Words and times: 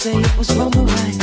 say 0.00 0.14
it 0.16 0.38
was 0.38 0.56
wrong 0.56 0.74
or 0.78 0.84
right. 0.86 1.19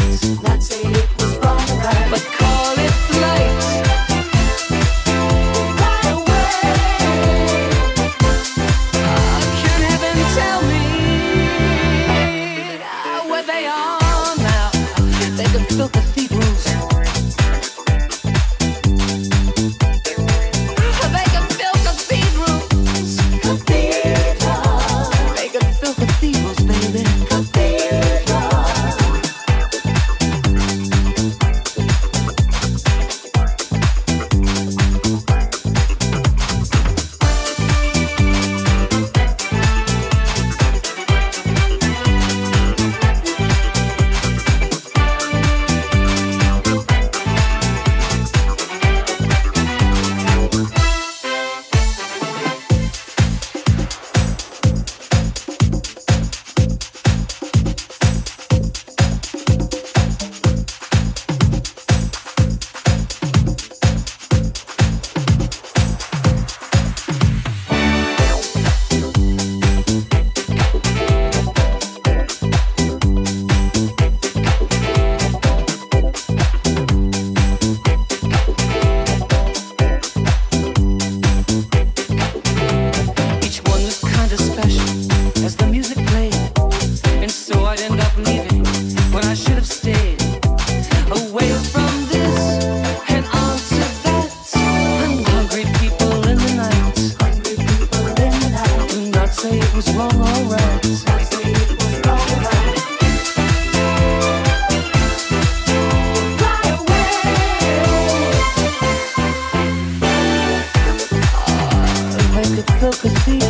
could 113.15 113.39
be 113.39 113.46